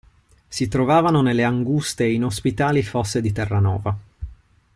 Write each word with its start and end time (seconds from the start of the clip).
Si 0.49 0.67
trovavano 0.67 1.21
nelle 1.21 1.43
anguste 1.43 2.05
e 2.05 2.13
inospitali 2.13 2.81
fosse 2.81 3.21
di 3.21 3.31
Terranova. 3.31 3.95